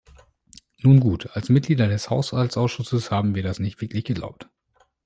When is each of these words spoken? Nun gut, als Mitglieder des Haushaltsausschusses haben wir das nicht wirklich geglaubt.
Nun 0.79 0.99
gut, 0.99 1.29
als 1.35 1.49
Mitglieder 1.49 1.87
des 1.87 2.09
Haushaltsausschusses 2.09 3.11
haben 3.11 3.35
wir 3.35 3.43
das 3.43 3.59
nicht 3.59 3.81
wirklich 3.81 4.03
geglaubt. 4.03 4.49